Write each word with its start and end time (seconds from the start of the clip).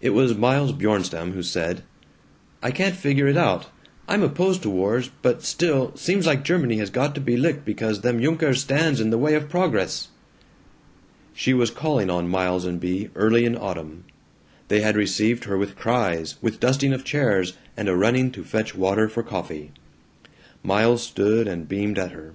It 0.00 0.10
was 0.10 0.36
Miles 0.36 0.72
Bjornstam 0.72 1.34
who 1.34 1.42
said, 1.44 1.84
"I 2.64 2.72
can't 2.72 2.96
figure 2.96 3.28
it 3.28 3.36
out. 3.36 3.66
I'm 4.08 4.24
opposed 4.24 4.62
to 4.62 4.70
wars, 4.70 5.08
but 5.22 5.44
still, 5.44 5.92
seems 5.94 6.26
like 6.26 6.42
Germany 6.42 6.78
has 6.78 6.90
got 6.90 7.14
to 7.14 7.20
be 7.20 7.36
licked 7.36 7.64
because 7.64 8.00
them 8.00 8.20
Junkers 8.20 8.60
stands 8.62 9.00
in 9.00 9.10
the 9.10 9.16
way 9.16 9.34
of 9.34 9.48
progress." 9.48 10.08
She 11.32 11.54
was 11.54 11.70
calling 11.70 12.10
on 12.10 12.26
Miles 12.26 12.64
and 12.64 12.80
Bea, 12.80 13.08
early 13.14 13.44
in 13.44 13.56
autumn. 13.56 14.02
They 14.66 14.80
had 14.80 14.96
received 14.96 15.44
her 15.44 15.56
with 15.56 15.76
cries, 15.76 16.34
with 16.42 16.58
dusting 16.58 16.92
of 16.92 17.04
chairs, 17.04 17.52
and 17.76 17.88
a 17.88 17.94
running 17.94 18.32
to 18.32 18.42
fetch 18.42 18.74
water 18.74 19.08
for 19.08 19.22
coffee. 19.22 19.70
Miles 20.64 21.04
stood 21.04 21.46
and 21.46 21.68
beamed 21.68 21.98
at 22.00 22.10
her. 22.10 22.34